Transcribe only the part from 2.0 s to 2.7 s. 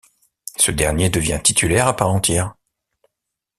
entière.